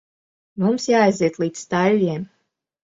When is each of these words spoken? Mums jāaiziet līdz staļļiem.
Mums 0.63 0.87
jāaiziet 0.93 1.39
līdz 1.47 1.65
staļļiem. 1.69 2.29